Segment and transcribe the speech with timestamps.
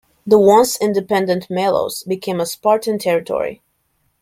[0.25, 3.61] The once-independent Melos became a Spartan territory.